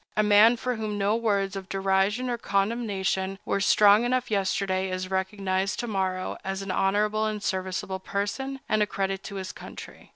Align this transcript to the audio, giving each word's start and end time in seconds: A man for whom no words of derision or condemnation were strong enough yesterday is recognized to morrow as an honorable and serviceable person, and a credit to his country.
A 0.17 0.23
man 0.23 0.57
for 0.57 0.77
whom 0.77 0.97
no 0.97 1.15
words 1.15 1.55
of 1.55 1.69
derision 1.69 2.27
or 2.27 2.39
condemnation 2.39 3.37
were 3.45 3.59
strong 3.59 4.03
enough 4.03 4.31
yesterday 4.31 4.89
is 4.89 5.11
recognized 5.11 5.79
to 5.81 5.87
morrow 5.87 6.39
as 6.43 6.63
an 6.63 6.71
honorable 6.71 7.27
and 7.27 7.43
serviceable 7.43 7.99
person, 7.99 8.61
and 8.67 8.81
a 8.81 8.87
credit 8.87 9.21
to 9.25 9.35
his 9.35 9.51
country. 9.51 10.09